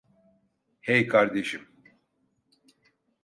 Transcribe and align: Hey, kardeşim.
Hey, 0.81 1.07
kardeşim. 1.07 1.67